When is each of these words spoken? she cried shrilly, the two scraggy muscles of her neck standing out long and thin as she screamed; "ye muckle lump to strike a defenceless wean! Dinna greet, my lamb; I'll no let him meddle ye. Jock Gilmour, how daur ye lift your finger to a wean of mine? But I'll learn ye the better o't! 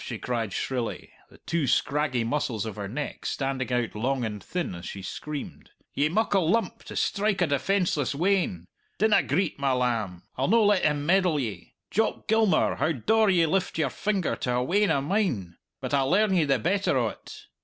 she 0.03 0.17
cried 0.17 0.51
shrilly, 0.51 1.11
the 1.29 1.37
two 1.45 1.67
scraggy 1.67 2.23
muscles 2.23 2.65
of 2.65 2.75
her 2.75 2.87
neck 2.87 3.23
standing 3.23 3.71
out 3.71 3.93
long 3.93 4.25
and 4.25 4.43
thin 4.43 4.73
as 4.73 4.83
she 4.83 5.03
screamed; 5.03 5.69
"ye 5.93 6.09
muckle 6.09 6.49
lump 6.49 6.83
to 6.83 6.95
strike 6.95 7.39
a 7.39 7.45
defenceless 7.45 8.15
wean! 8.15 8.65
Dinna 8.97 9.21
greet, 9.21 9.59
my 9.59 9.73
lamb; 9.73 10.23
I'll 10.37 10.47
no 10.47 10.63
let 10.65 10.83
him 10.83 11.05
meddle 11.05 11.39
ye. 11.39 11.75
Jock 11.91 12.25
Gilmour, 12.27 12.77
how 12.77 12.93
daur 12.93 13.29
ye 13.29 13.45
lift 13.45 13.77
your 13.77 13.91
finger 13.91 14.35
to 14.37 14.53
a 14.53 14.63
wean 14.63 14.89
of 14.89 15.03
mine? 15.03 15.57
But 15.81 15.93
I'll 15.93 16.09
learn 16.09 16.33
ye 16.35 16.45
the 16.45 16.57
better 16.57 16.97
o't! 16.97 17.45